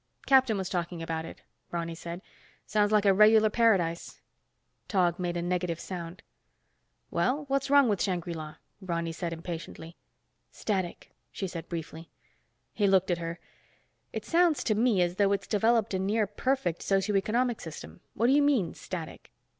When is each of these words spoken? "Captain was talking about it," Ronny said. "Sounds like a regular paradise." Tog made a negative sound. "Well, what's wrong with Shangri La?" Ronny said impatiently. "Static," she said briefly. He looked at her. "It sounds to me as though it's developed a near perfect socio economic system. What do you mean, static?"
"Captain 0.25 0.57
was 0.57 0.67
talking 0.67 1.03
about 1.03 1.25
it," 1.25 1.43
Ronny 1.69 1.93
said. 1.93 2.23
"Sounds 2.65 2.91
like 2.91 3.05
a 3.05 3.13
regular 3.13 3.51
paradise." 3.51 4.19
Tog 4.87 5.19
made 5.19 5.37
a 5.37 5.43
negative 5.43 5.79
sound. 5.79 6.23
"Well, 7.11 7.45
what's 7.49 7.69
wrong 7.69 7.87
with 7.87 8.01
Shangri 8.01 8.33
La?" 8.33 8.55
Ronny 8.81 9.11
said 9.11 9.31
impatiently. 9.31 9.95
"Static," 10.51 11.11
she 11.31 11.45
said 11.47 11.69
briefly. 11.69 12.09
He 12.73 12.87
looked 12.87 13.11
at 13.11 13.19
her. 13.19 13.39
"It 14.11 14.25
sounds 14.25 14.63
to 14.63 14.73
me 14.73 15.03
as 15.03 15.17
though 15.17 15.33
it's 15.33 15.45
developed 15.45 15.93
a 15.93 15.99
near 15.99 16.25
perfect 16.25 16.81
socio 16.81 17.15
economic 17.15 17.61
system. 17.61 18.01
What 18.15 18.25
do 18.25 18.33
you 18.33 18.41
mean, 18.41 18.73
static?" 18.73 19.29